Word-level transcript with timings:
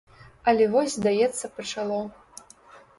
Але 0.51 0.63
вось 0.77 0.95
здаецца 0.97 1.53
пачало. 1.61 2.03